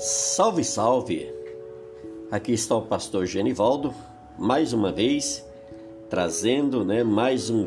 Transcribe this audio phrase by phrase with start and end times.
[0.00, 1.34] Salve, salve!
[2.30, 3.92] Aqui está o pastor Genivaldo,
[4.38, 5.44] mais uma vez,
[6.08, 7.66] trazendo né, mais um,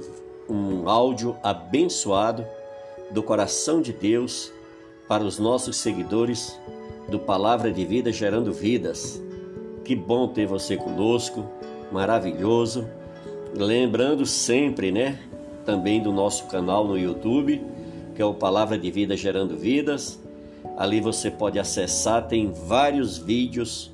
[0.49, 2.45] um áudio abençoado
[3.11, 4.49] do coração de Deus
[5.09, 6.57] para os nossos seguidores
[7.09, 9.21] do Palavra de Vida Gerando Vidas.
[9.83, 11.43] Que bom ter você conosco,
[11.91, 12.87] maravilhoso.
[13.53, 15.19] Lembrando sempre, né,
[15.65, 17.61] também do nosso canal no YouTube,
[18.15, 20.17] que é o Palavra de Vida Gerando Vidas
[20.77, 23.91] Ali você pode acessar, tem vários vídeos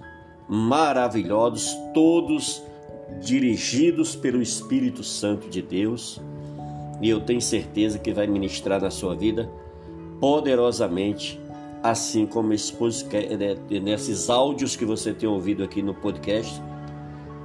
[0.47, 2.61] maravilhosos, todos
[3.21, 6.21] dirigidos pelo Espírito Santo de Deus.
[7.01, 9.49] E eu tenho certeza que vai ministrar na sua vida
[10.19, 11.39] poderosamente,
[11.83, 16.61] assim como esposo né, nesses áudios que você tem ouvido aqui no podcast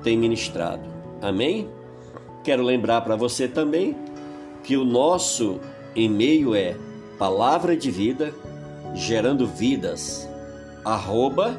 [0.02, 0.82] tem ministrado.
[1.20, 1.68] Amém?
[2.42, 3.96] Quero lembrar para você também
[4.64, 5.60] que o nosso
[5.94, 6.76] e-mail é
[7.18, 8.34] palavra de vida
[8.94, 10.28] gerando vidas,
[10.84, 11.56] arroba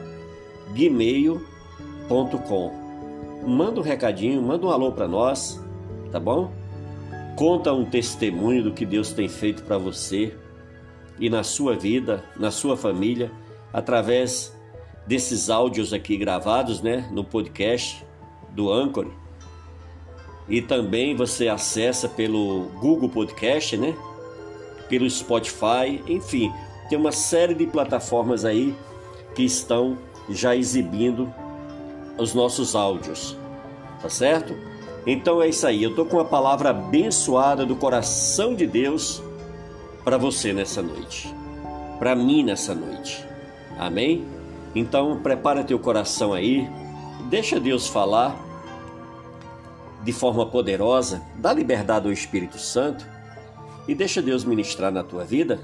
[0.74, 1.44] gmail.com.
[3.46, 5.62] Manda um recadinho, manda um alô para nós,
[6.12, 6.52] tá bom?
[7.36, 10.36] Conta um testemunho do que Deus tem feito para você
[11.20, 13.32] e na sua vida, na sua família,
[13.72, 14.56] através
[15.06, 18.06] desses áudios aqui gravados, né, no podcast
[18.52, 19.08] do Anchor.
[20.48, 23.96] E também você acessa pelo Google Podcast, né?
[24.90, 26.52] Pelo Spotify, enfim,
[26.90, 28.76] tem uma série de plataformas aí
[29.36, 29.98] que estão
[30.30, 31.34] já exibindo
[32.18, 33.38] os nossos áudios,
[34.02, 34.56] tá certo?
[35.06, 39.22] Então é isso aí, eu tô com uma palavra abençoada do coração de Deus
[40.04, 41.34] para você nessa noite,
[42.00, 43.26] para mim nessa noite,
[43.78, 44.26] amém?
[44.76, 46.70] Então prepara teu coração aí,
[47.30, 48.36] deixa Deus falar
[50.04, 53.06] de forma poderosa, dá liberdade ao Espírito Santo
[53.88, 55.62] e deixa Deus ministrar na tua vida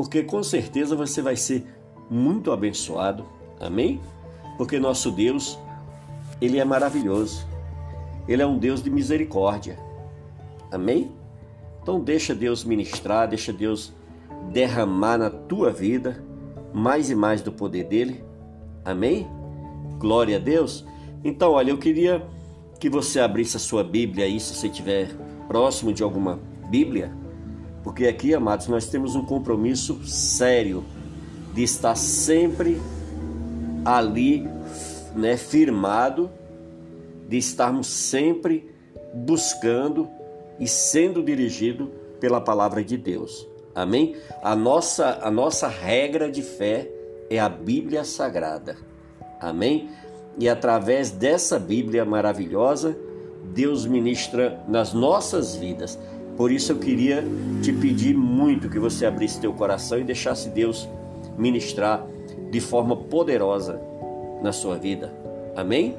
[0.00, 1.62] porque com certeza você vai ser
[2.08, 3.22] muito abençoado.
[3.60, 4.00] Amém?
[4.56, 5.58] Porque nosso Deus,
[6.40, 7.46] ele é maravilhoso.
[8.26, 9.78] Ele é um Deus de misericórdia.
[10.72, 11.12] Amém?
[11.82, 13.92] Então deixa Deus ministrar, deixa Deus
[14.50, 16.24] derramar na tua vida
[16.72, 18.24] mais e mais do poder dele.
[18.82, 19.28] Amém?
[19.98, 20.82] Glória a Deus.
[21.22, 22.26] Então, olha, eu queria
[22.80, 25.14] que você abrisse a sua Bíblia aí, se você estiver
[25.46, 26.40] próximo de alguma
[26.70, 27.12] Bíblia,
[27.82, 30.84] porque aqui, amados, nós temos um compromisso sério
[31.54, 32.80] de estar sempre
[33.84, 34.46] ali,
[35.14, 36.30] né, firmado,
[37.28, 38.70] de estarmos sempre
[39.14, 40.08] buscando
[40.58, 43.48] e sendo dirigido pela palavra de Deus.
[43.74, 44.16] Amém?
[44.42, 46.90] A nossa a nossa regra de fé
[47.30, 48.76] é a Bíblia Sagrada.
[49.40, 49.88] Amém?
[50.38, 52.96] E através dessa Bíblia maravilhosa,
[53.54, 55.98] Deus ministra nas nossas vidas
[56.40, 57.22] por isso eu queria
[57.62, 60.88] te pedir muito que você abrisse teu coração e deixasse Deus
[61.36, 62.06] ministrar
[62.50, 63.78] de forma poderosa
[64.42, 65.12] na sua vida.
[65.54, 65.98] Amém?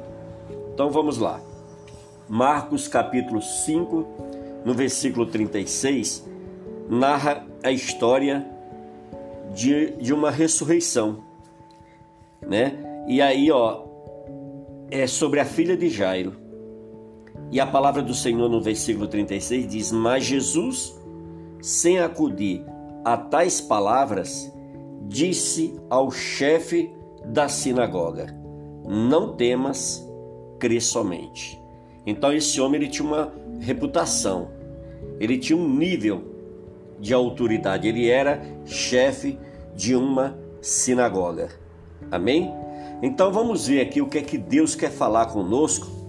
[0.73, 1.39] Então vamos lá.
[2.27, 4.07] Marcos capítulo 5,
[4.65, 6.27] no versículo 36,
[6.89, 8.43] narra a história
[9.53, 11.23] de, de uma ressurreição,
[12.41, 13.03] né?
[13.07, 13.83] E aí, ó,
[14.89, 16.40] é sobre a filha de Jairo.
[17.51, 20.97] E a palavra do Senhor no versículo 36 diz: Mas Jesus,
[21.61, 22.63] sem acudir
[23.03, 24.51] a tais palavras,
[25.07, 26.89] disse ao chefe
[27.25, 28.33] da sinagoga:
[28.87, 30.07] Não temas,
[30.57, 31.61] crê somente.
[32.05, 34.49] Então esse homem ele tinha uma reputação,
[35.19, 36.23] ele tinha um nível
[36.99, 39.37] de autoridade, ele era chefe
[39.75, 41.49] de uma sinagoga.
[42.09, 42.49] Amém?
[43.03, 46.00] Então vamos ver aqui o que é que Deus quer falar conosco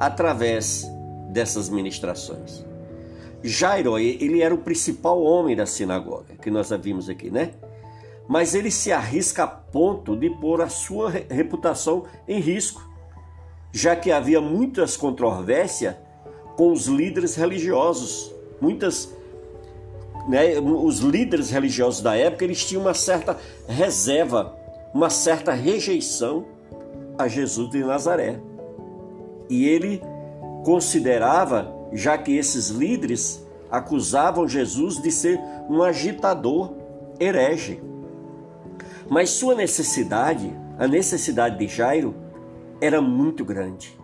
[0.00, 0.90] através
[1.28, 2.64] dessas ministrações.
[3.42, 7.52] Jairo, ele era o principal homem da sinagoga, que nós vimos aqui, né?
[8.26, 12.82] Mas ele se arrisca a ponto de pôr a sua reputação em risco,
[13.72, 15.96] já que havia muitas controvérsias
[16.56, 18.34] com os líderes religiosos.
[18.60, 19.14] Muitas
[20.28, 23.36] né, os líderes religiosos da época, eles tinham uma certa
[23.66, 24.54] reserva,
[24.94, 26.44] uma certa rejeição
[27.18, 28.40] a Jesus de Nazaré.
[29.50, 30.00] E ele
[30.64, 36.72] considerava, já que esses líderes acusavam Jesus de ser um agitador
[37.18, 37.82] herege.
[39.08, 42.14] Mas sua necessidade, a necessidade de Jairo,
[42.80, 43.98] era muito grande.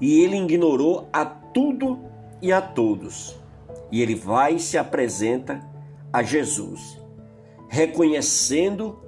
[0.00, 2.00] E ele ignorou a tudo
[2.40, 3.38] e a todos.
[3.92, 5.60] E ele vai e se apresenta
[6.10, 6.98] a Jesus,
[7.68, 8.98] reconhecendo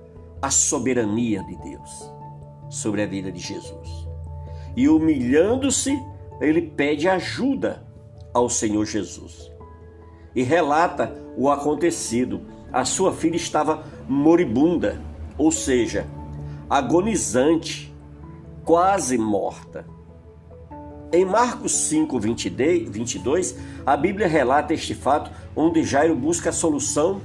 [0.43, 2.13] a soberania de Deus
[2.69, 4.00] sobre a vida de Jesus
[4.81, 6.03] e humilhando-se,
[6.41, 7.87] ele pede ajuda
[8.33, 9.53] ao Senhor Jesus.
[10.35, 12.41] E relata o acontecido.
[12.73, 14.99] A sua filha estava moribunda,
[15.37, 16.07] ou seja,
[16.69, 17.95] agonizante,
[18.65, 19.85] quase morta.
[21.13, 27.21] Em Marcos 5, 22, a Bíblia relata este fato onde Jairo busca a solução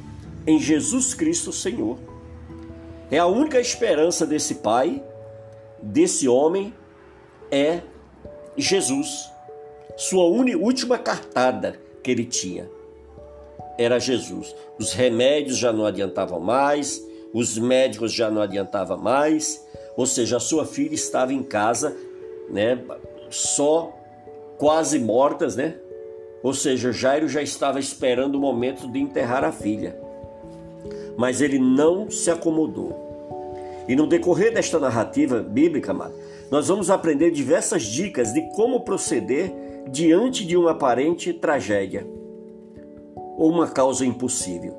[0.46, 1.98] em Jesus Cristo Senhor.
[3.10, 5.02] É a única esperança desse pai,
[5.82, 6.74] desse homem,
[7.52, 7.82] é
[8.58, 9.32] Jesus.
[9.98, 12.70] Sua última cartada que ele tinha
[13.78, 14.56] era Jesus.
[14.80, 17.02] Os remédios já não adiantavam mais,
[17.34, 19.66] os médicos já não adiantavam mais,
[19.98, 21.96] ou seja, a sua filha estava em casa,
[22.50, 22.80] né,
[23.30, 23.94] só
[24.58, 25.76] quase mortas, né?
[26.44, 30.00] Ou seja, Jairo já estava esperando o momento de enterrar a filha.
[31.18, 33.04] Mas ele não se acomodou.
[33.88, 35.94] E no decorrer desta narrativa bíblica,
[36.52, 39.54] nós vamos aprender diversas dicas de como proceder
[39.90, 42.08] diante de uma aparente tragédia
[43.38, 44.76] ou uma causa impossível.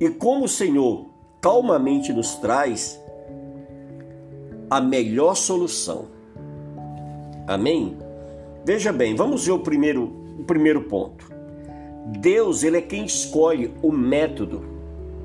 [0.00, 1.06] E como o Senhor
[1.40, 3.00] calmamente nos traz
[4.70, 6.06] a melhor solução.
[7.46, 7.96] Amém?
[8.64, 11.32] Veja bem, vamos ver o primeiro, o primeiro ponto.
[12.20, 14.62] Deus, ele é quem escolhe o método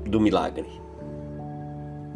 [0.04, 0.83] do milagre.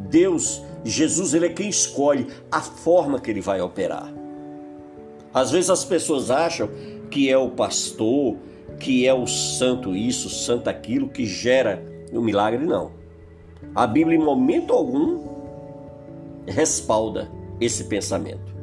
[0.08, 4.12] Deus, Jesus, ele é quem escolhe a forma que ele vai operar.
[5.32, 6.68] Às vezes as pessoas acham
[7.10, 8.36] que é o pastor,
[8.78, 11.82] que é o santo isso, santo aquilo que gera
[12.12, 12.92] o milagre, não.
[13.74, 15.20] A Bíblia em momento algum
[16.46, 18.56] respalda esse pensamento.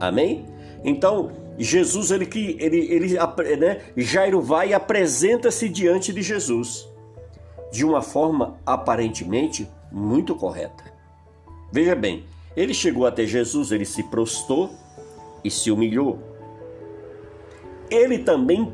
[0.00, 0.44] Amém?
[0.84, 3.16] Então, Jesus, ele que ele, ele
[3.56, 6.88] né, Jairo vai e apresenta-se diante de Jesus
[7.70, 10.84] de uma forma aparentemente muito correta.
[11.70, 12.24] Veja bem,
[12.56, 14.70] ele chegou até Jesus, ele se prostou
[15.44, 16.18] e se humilhou.
[17.90, 18.72] Ele também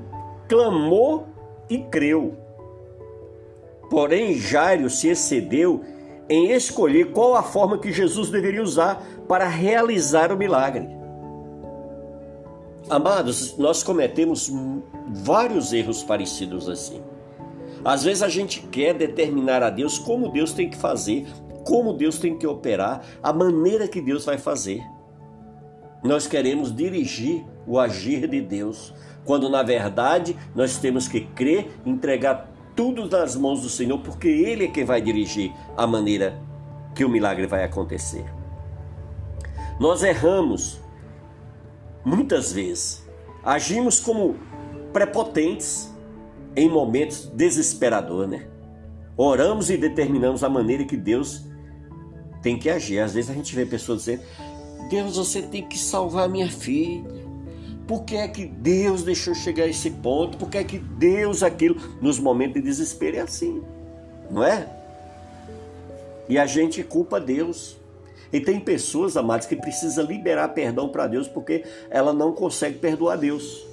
[0.49, 1.27] clamou
[1.69, 2.37] e creu.
[3.91, 5.85] Porém, Jairo se excedeu
[6.29, 10.89] em escolher qual a forma que Jesus deveria usar para realizar o milagre.
[12.89, 14.51] Amados, nós cometemos
[15.09, 17.03] vários erros parecidos assim.
[17.85, 21.27] Às vezes a gente quer determinar a Deus como Deus tem que fazer,
[21.65, 24.83] como Deus tem que operar, a maneira que Deus vai fazer.
[26.03, 28.95] Nós queremos dirigir o agir de Deus,
[29.25, 34.65] quando na verdade nós temos que crer, entregar tudo nas mãos do Senhor, porque Ele
[34.65, 36.39] é quem vai dirigir a maneira
[36.95, 38.25] que o milagre vai acontecer.
[39.79, 40.81] Nós erramos
[42.05, 43.07] muitas vezes,
[43.43, 44.37] agimos como
[44.93, 45.94] prepotentes
[46.57, 48.47] em momentos desesperadores, né?
[49.17, 51.45] Oramos e determinamos a maneira que Deus
[52.43, 52.99] tem que agir.
[52.99, 54.23] Às vezes a gente vê pessoas dizendo:
[54.91, 57.25] Deus, você tem que salvar minha filha.
[57.87, 60.39] Por que é que Deus deixou chegar a esse ponto?
[60.39, 61.77] Por que é que Deus aquilo?
[62.01, 63.63] Nos momentos de desespero é assim,
[64.31, 64.67] não é?
[66.29, 67.77] E a gente culpa Deus.
[68.33, 73.17] E tem pessoas, amados, que precisam liberar perdão para Deus porque ela não consegue perdoar
[73.17, 73.65] Deus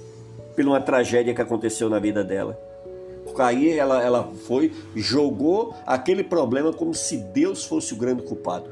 [0.54, 2.71] por uma tragédia que aconteceu na vida dela.
[3.40, 8.70] Aí ela, ela foi, jogou aquele problema como se Deus fosse o grande culpado.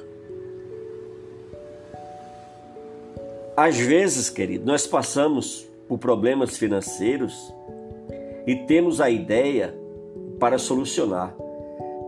[3.56, 7.52] Às vezes, querido, nós passamos por problemas financeiros
[8.46, 9.74] e temos a ideia
[10.38, 11.35] para solucionar.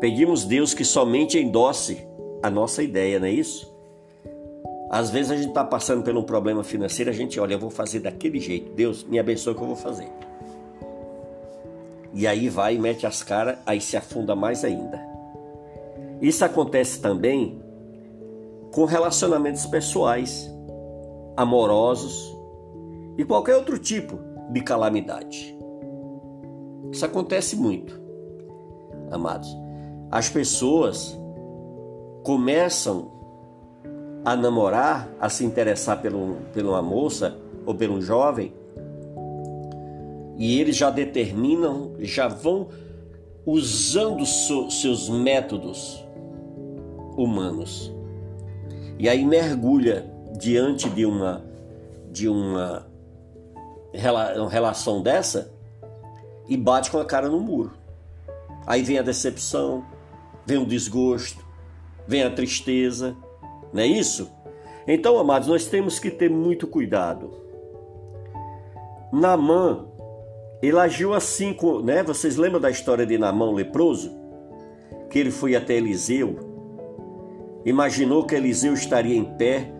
[0.00, 2.06] Pedimos Deus que somente endosse
[2.42, 3.72] a nossa ideia, não é isso?
[4.90, 7.70] Às vezes a gente está passando por um problema financeiro, a gente olha, eu vou
[7.70, 8.72] fazer daquele jeito.
[8.72, 10.08] Deus me abençoe que eu vou fazer.
[12.14, 15.00] E aí vai e mete as caras, aí se afunda mais ainda.
[16.20, 17.60] Isso acontece também
[18.72, 20.50] com relacionamentos pessoais
[21.36, 22.36] amorosos
[23.16, 24.18] e qualquer outro tipo
[24.50, 25.56] de calamidade.
[26.90, 27.98] Isso acontece muito,
[29.10, 29.48] amados.
[30.10, 31.18] As pessoas
[32.22, 33.10] começam
[34.24, 38.52] a namorar, a se interessar pelo, uma moça ou um jovem,
[40.38, 42.68] e eles já determinam, já vão
[43.44, 46.04] usando so, seus métodos
[47.16, 47.92] humanos.
[48.98, 51.44] E aí mergulha diante de uma
[52.10, 52.86] de uma
[54.50, 55.52] relação dessa
[56.48, 57.72] e bate com a cara no muro.
[58.66, 59.84] Aí vem a decepção,
[60.46, 61.44] vem o desgosto,
[62.06, 63.16] vem a tristeza,
[63.72, 64.30] não é isso?
[64.86, 67.30] Então, amados, nós temos que ter muito cuidado.
[69.12, 69.86] Namã,
[70.62, 72.02] ele agiu assim, né?
[72.02, 74.12] Vocês lembram da história de Namã leproso?
[75.10, 76.38] Que ele foi até Eliseu,
[77.64, 79.70] imaginou que Eliseu estaria em pé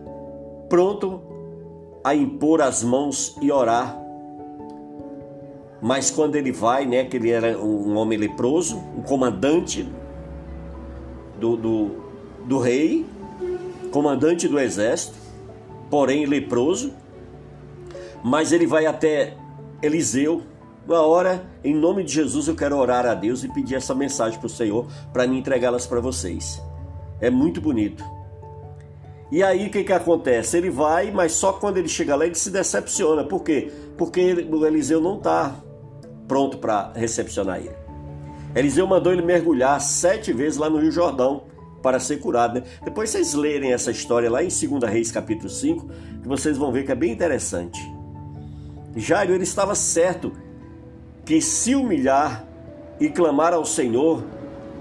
[0.69, 1.21] pronto
[2.03, 3.97] a impor as mãos e orar.
[5.81, 9.87] Mas quando ele vai, né, que ele era um homem leproso, um comandante
[11.39, 11.91] do, do,
[12.45, 13.05] do rei,
[13.91, 15.17] comandante do exército,
[15.89, 16.93] porém leproso,
[18.23, 19.35] mas ele vai até
[19.81, 20.41] Eliseu.
[20.85, 24.37] Uma hora, em nome de Jesus, eu quero orar a Deus e pedir essa mensagem
[24.37, 26.61] para o Senhor para me entregá-las para vocês.
[27.21, 28.03] É muito bonito.
[29.31, 30.57] E aí o que, que acontece?
[30.57, 33.23] Ele vai, mas só quando ele chega lá ele se decepciona.
[33.23, 33.71] Por quê?
[33.97, 35.55] Porque o Eliseu não está
[36.27, 37.75] pronto para recepcionar ele.
[38.53, 41.45] Eliseu mandou ele mergulhar sete vezes lá no Rio Jordão
[41.81, 42.59] para ser curado.
[42.59, 42.65] Né?
[42.83, 45.87] Depois vocês lerem essa história lá em 2 Reis capítulo 5,
[46.21, 47.79] que vocês vão ver que é bem interessante.
[48.95, 50.31] Jairo ele estava certo
[51.25, 52.45] que se humilhar
[52.99, 54.23] e clamar ao Senhor,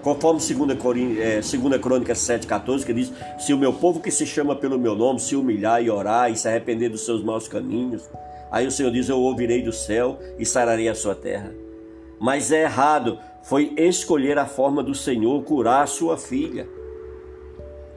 [0.03, 4.79] conforme 2 é, Crônicas 7,14, que diz: Se o meu povo que se chama pelo
[4.79, 8.09] meu nome se humilhar e orar e se arrepender dos seus maus caminhos,
[8.51, 11.53] aí o Senhor diz: Eu ouvirei do céu e sararei a sua terra.
[12.21, 16.69] Mas é errado, foi escolher a forma do Senhor curar sua filha.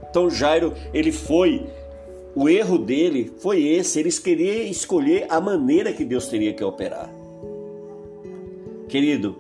[0.10, 1.68] Então Jairo, ele foi,
[2.34, 7.10] o erro dele foi esse, eles queriam escolher a maneira que Deus teria que operar.
[8.88, 9.36] Querido,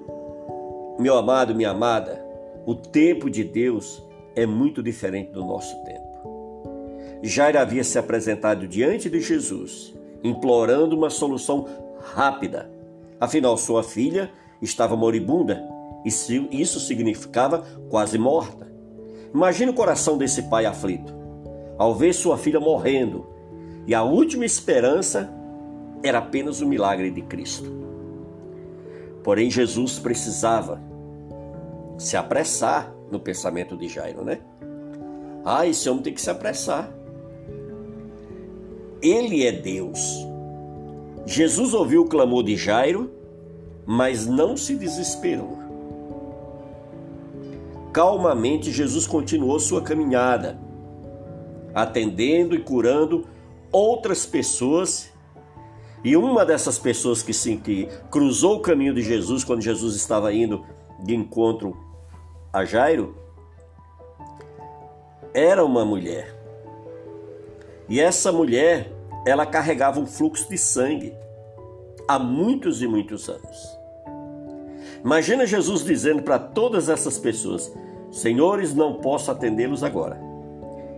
[0.99, 2.25] meu amado, minha amada,
[2.65, 4.03] o tempo de Deus
[4.35, 7.19] é muito diferente do nosso tempo.
[7.21, 11.67] Jairo havia se apresentado diante de Jesus, implorando uma solução
[12.13, 12.71] rápida.
[13.19, 15.63] Afinal, sua filha estava moribunda
[16.03, 16.09] e
[16.51, 18.71] isso significava quase morta.
[19.31, 21.13] Imagine o coração desse pai aflito,
[21.77, 23.27] ao ver sua filha morrendo,
[23.85, 25.31] e a última esperança
[26.01, 27.84] era apenas o milagre de Cristo.
[29.25, 30.79] Porém, Jesus precisava
[31.97, 34.39] se apressar no pensamento de Jairo, né?
[35.43, 36.95] Ah, esse homem tem que se apressar.
[39.01, 39.99] Ele é Deus.
[41.25, 43.11] Jesus ouviu o clamor de Jairo,
[43.83, 45.57] mas não se desesperou.
[47.91, 50.59] Calmamente, Jesus continuou sua caminhada,
[51.73, 53.27] atendendo e curando
[53.71, 55.11] outras pessoas.
[56.03, 60.33] E uma dessas pessoas que, sim, que cruzou o caminho de Jesus quando Jesus estava
[60.33, 60.63] indo
[61.03, 61.75] de encontro
[62.53, 63.15] a Jairo
[65.33, 66.33] era uma mulher.
[67.89, 68.89] E essa mulher,
[69.25, 71.13] ela carregava um fluxo de sangue
[72.07, 73.77] há muitos e muitos anos.
[75.03, 77.71] Imagina Jesus dizendo para todas essas pessoas:
[78.09, 80.17] Senhores, não posso atendê-los agora.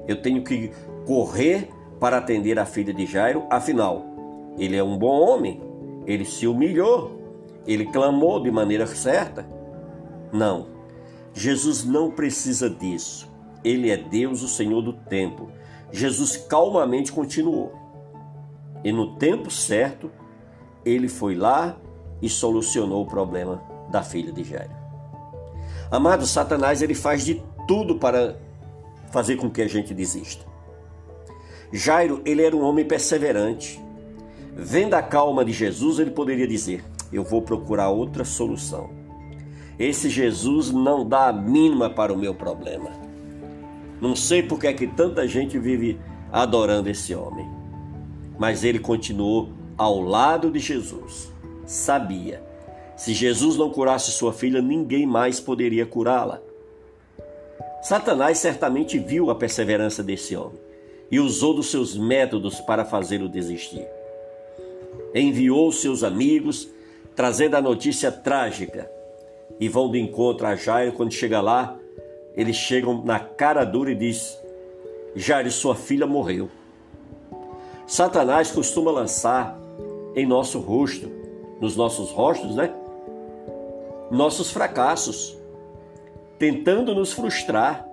[0.07, 0.71] Eu tenho que
[1.05, 4.05] correr para atender a filha de Jairo, afinal,
[4.57, 5.61] ele é um bom homem,
[6.05, 7.21] ele se humilhou,
[7.65, 9.47] ele clamou de maneira certa.
[10.31, 10.67] Não,
[11.33, 13.29] Jesus não precisa disso.
[13.63, 15.49] Ele é Deus, o Senhor do tempo.
[15.91, 17.73] Jesus calmamente continuou.
[18.83, 20.09] E no tempo certo,
[20.85, 21.77] ele foi lá
[22.21, 24.75] e solucionou o problema da filha de Jairo.
[25.91, 28.37] Amado, Satanás ele faz de tudo para
[29.11, 30.45] fazer com que a gente desista.
[31.71, 33.81] Jairo, ele era um homem perseverante.
[34.59, 36.83] Vendo a calma de Jesus, ele poderia dizer:
[37.13, 38.89] Eu vou procurar outra solução.
[39.77, 42.89] Esse Jesus não dá a mínima para o meu problema.
[44.01, 45.99] Não sei por que é que tanta gente vive
[46.31, 47.47] adorando esse homem.
[48.39, 51.31] Mas ele continuou ao lado de Jesus.
[51.63, 52.43] Sabia
[52.95, 56.41] se Jesus não curasse sua filha, ninguém mais poderia curá-la.
[57.83, 60.59] Satanás certamente viu a perseverança desse homem
[61.11, 63.85] e usou dos seus métodos para fazê-lo desistir.
[65.19, 66.69] Enviou seus amigos,
[67.15, 68.89] trazendo a notícia trágica,
[69.59, 70.91] e vão de encontro a Jairo.
[70.91, 71.77] Quando chega lá,
[72.35, 74.37] eles chegam na cara dura e diz:
[75.15, 76.49] Jairo, sua filha morreu.
[77.87, 79.57] Satanás costuma lançar
[80.15, 81.09] em nosso rosto,
[81.59, 82.71] nos nossos rostos, né?
[84.11, 85.37] nossos fracassos,
[86.37, 87.87] tentando nos frustrar.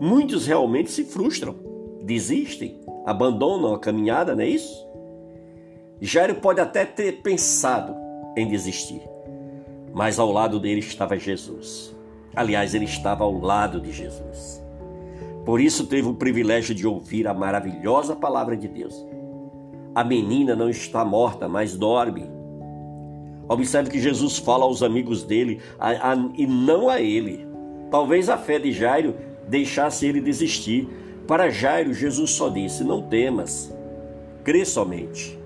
[0.00, 1.54] Muitos realmente se frustram,
[2.02, 4.86] desistem, abandonam a caminhada, não é isso?
[6.00, 7.94] Jairo pode até ter pensado
[8.36, 9.02] em desistir,
[9.92, 11.94] mas ao lado dele estava Jesus.
[12.34, 14.62] Aliás, ele estava ao lado de Jesus.
[15.44, 18.94] Por isso teve o privilégio de ouvir a maravilhosa palavra de Deus.
[19.94, 22.28] A menina não está morta, mas dorme.
[23.48, 27.46] Observe que Jesus fala aos amigos dele a, a, e não a ele.
[27.90, 29.14] Talvez a fé de Jairo
[29.46, 30.88] deixasse ele desistir.
[31.28, 33.72] Para Jairo, Jesus só disse: Não temas,
[34.42, 35.38] crê somente.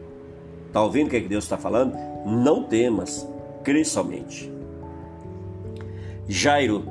[0.68, 1.96] Está ouvindo o que, é que Deus está falando?
[2.24, 3.28] Não temas,
[3.64, 4.52] crê somente.
[6.28, 6.84] Jairo,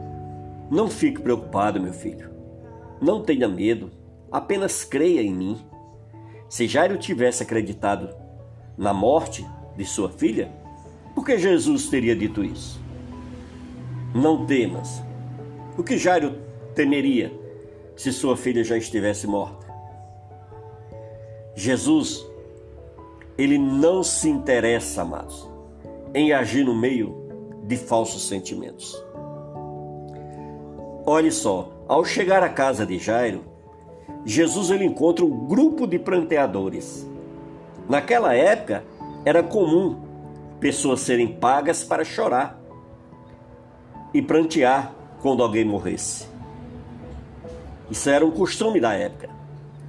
[0.69, 2.29] não fique preocupado, meu filho.
[2.99, 3.89] Não tenha medo,
[4.29, 5.57] apenas creia em mim.
[6.49, 8.13] Se Jairo tivesse acreditado
[8.77, 10.51] na morte de sua filha,
[11.15, 12.81] por que Jesus teria dito isso?
[14.13, 15.01] Não temas.
[15.77, 16.35] O que Jairo
[16.75, 17.31] temeria?
[17.97, 19.65] se sua filha já estivesse morta.
[21.55, 22.23] Jesus,
[23.37, 25.47] ele não se interessa, amados,
[26.13, 27.15] em agir no meio
[27.63, 29.01] de falsos sentimentos.
[31.05, 33.43] Olhe só, ao chegar à casa de Jairo,
[34.25, 37.07] Jesus ele encontra um grupo de pranteadores.
[37.87, 38.83] Naquela época,
[39.23, 40.01] era comum
[40.59, 42.59] pessoas serem pagas para chorar
[44.13, 46.27] e prantear quando alguém morresse.
[47.89, 49.36] Isso era um costume da época.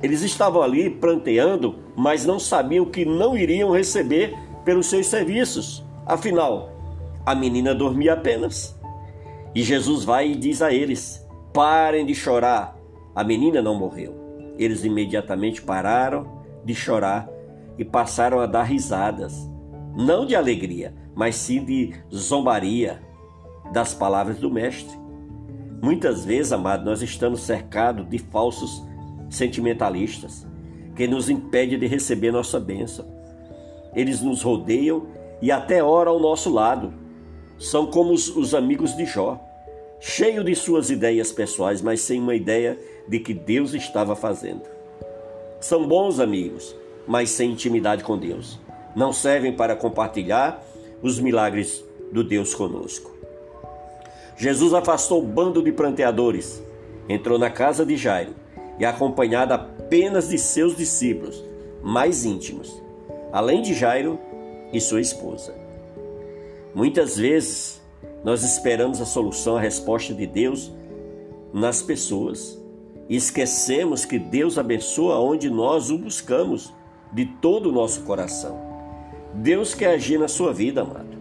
[0.02, 5.84] Eles estavam ali pranteando, mas não sabiam que não iriam receber pelos seus serviços.
[6.06, 6.70] Afinal,
[7.26, 8.78] a menina dormia apenas.
[9.54, 12.76] E Jesus vai e diz a eles: parem de chorar,
[13.14, 14.14] a menina não morreu.
[14.56, 17.28] Eles imediatamente pararam de chorar
[17.76, 19.48] e passaram a dar risadas,
[19.96, 23.02] não de alegria, mas sim de zombaria
[23.72, 24.96] das palavras do Mestre.
[25.82, 28.84] Muitas vezes, amado, nós estamos cercados de falsos
[29.28, 30.46] sentimentalistas
[30.96, 33.06] que nos impedem de receber nossa bênção.
[33.94, 35.06] Eles nos rodeiam
[35.40, 36.92] e até oram ao nosso lado.
[37.58, 39.40] São como os, os amigos de Jó,
[40.00, 44.62] cheio de suas ideias pessoais, mas sem uma ideia de que Deus estava fazendo.
[45.60, 46.74] São bons amigos,
[47.06, 48.58] mas sem intimidade com Deus.
[48.94, 50.62] Não servem para compartilhar
[51.00, 53.16] os milagres do Deus conosco.
[54.36, 56.62] Jesus afastou o bando de pranteadores,
[57.08, 58.34] entrou na casa de Jairo
[58.78, 61.44] e, acompanhado apenas de seus discípulos
[61.82, 62.82] mais íntimos,
[63.32, 64.18] além de Jairo
[64.72, 65.54] e sua esposa.
[66.74, 67.80] Muitas vezes
[68.22, 70.72] nós esperamos a solução, a resposta de Deus
[71.52, 72.60] nas pessoas
[73.08, 76.72] e esquecemos que Deus abençoa onde nós o buscamos
[77.12, 78.60] de todo o nosso coração.
[79.34, 81.16] Deus quer agir na sua vida, amado.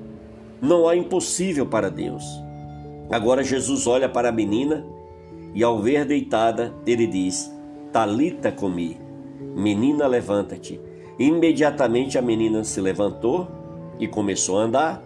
[0.61, 2.23] Não há impossível para Deus.
[3.09, 4.85] Agora Jesus olha para a menina
[5.57, 7.51] e, ao ver deitada, ele diz:
[7.91, 8.95] Talita comi,
[9.55, 10.79] menina, levanta-te.
[11.17, 13.47] Imediatamente a menina se levantou
[13.99, 15.03] e começou a andar.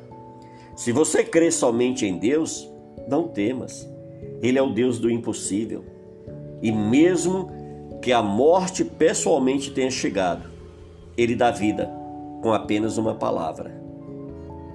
[0.76, 2.70] Se você crê somente em Deus,
[3.08, 3.90] não temas.
[4.42, 5.86] Ele é o Deus do impossível.
[6.62, 7.50] E mesmo
[8.02, 10.50] que a morte pessoalmente tenha chegado,
[11.18, 11.90] ele dá vida
[12.42, 13.82] com apenas uma palavra.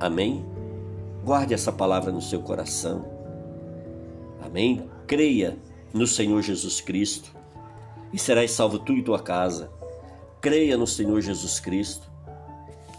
[0.01, 0.43] Amém?
[1.23, 3.05] Guarde essa palavra no seu coração.
[4.43, 4.83] Amém?
[5.07, 7.35] Creia no Senhor Jesus Cristo
[8.13, 9.71] e serás salvo tu e tua casa.
[10.41, 12.11] Creia no Senhor Jesus Cristo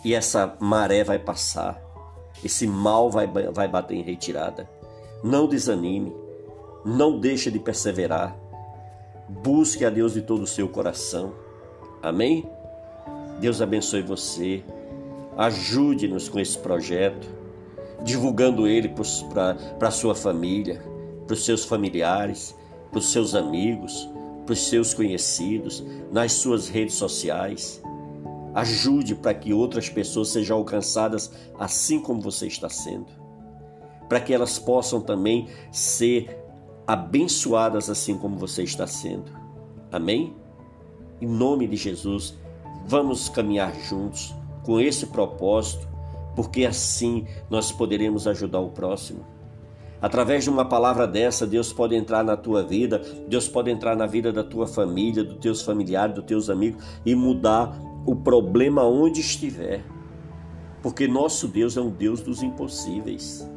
[0.04, 1.82] e essa maré vai passar.
[2.44, 4.70] Esse mal vai, vai bater em retirada.
[5.24, 6.16] Não desanime.
[6.86, 8.38] Não deixe de perseverar.
[9.28, 11.34] Busque a Deus de todo o seu coração.
[12.02, 12.48] Amém?
[13.40, 14.64] Deus abençoe você.
[15.36, 17.28] Ajude-nos com esse projeto,
[18.04, 20.82] divulgando ele para a sua família
[21.28, 22.56] para os seus familiares,
[22.98, 24.10] para os seus amigos,
[24.44, 27.80] para os seus conhecidos, nas suas redes sociais.
[28.56, 33.06] Ajude para que outras pessoas sejam alcançadas assim como você está sendo.
[34.10, 36.44] Para que elas possam também ser
[36.88, 39.32] abençoadas assim como você está sendo.
[39.92, 40.36] Amém?
[41.22, 42.34] Em nome de Jesus,
[42.88, 44.34] vamos caminhar juntos
[44.64, 45.88] com esse propósito,
[46.36, 49.37] porque assim nós poderemos ajudar o próximo.
[50.02, 54.06] Através de uma palavra dessa, Deus pode entrar na tua vida, Deus pode entrar na
[54.06, 59.22] vida da tua família, dos teus familiares, dos teus amigos e mudar o problema onde
[59.22, 59.84] estiver.
[60.84, 63.50] Porque nosso Deus é um Deus dos impossíveis.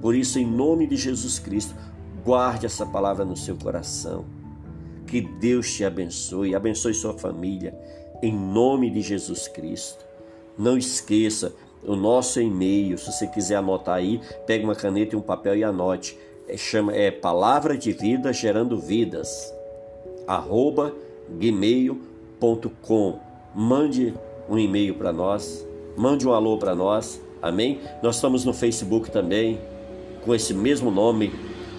[0.00, 1.74] Por isso, em nome de Jesus Cristo,
[2.24, 4.24] guarde essa palavra no seu coração.
[5.06, 7.72] Que Deus te abençoe, abençoe sua família,
[8.20, 10.04] em nome de Jesus Cristo.
[10.58, 11.54] Não esqueça,
[11.86, 12.98] o nosso e-mail.
[12.98, 16.18] Se você quiser anotar aí, pegue uma caneta e um papel e anote.
[16.48, 19.52] É, chama, é Palavra de Vida Gerando Vidas,
[20.26, 20.92] arroba
[21.28, 23.18] gmail.com.
[23.54, 24.14] Mande
[24.48, 27.80] um e-mail para nós, mande um alô para nós, amém?
[28.02, 29.58] Nós estamos no Facebook também,
[30.24, 31.32] com esse mesmo nome,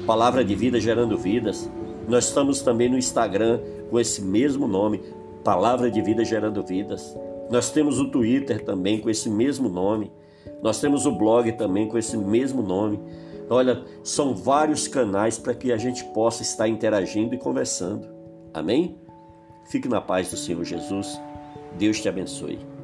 [0.05, 1.69] Palavra de Vida Gerando Vidas.
[2.07, 5.01] Nós estamos também no Instagram com esse mesmo nome,
[5.43, 7.15] Palavra de Vida Gerando Vidas.
[7.49, 10.11] Nós temos o Twitter também com esse mesmo nome.
[10.61, 12.99] Nós temos o blog também com esse mesmo nome.
[13.49, 18.07] Olha, são vários canais para que a gente possa estar interagindo e conversando.
[18.53, 18.97] Amém?
[19.69, 21.19] Fique na paz do Senhor Jesus.
[21.77, 22.76] Deus te abençoe.